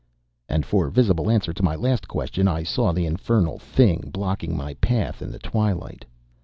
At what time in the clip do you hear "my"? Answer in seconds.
1.63-1.75, 4.57-4.73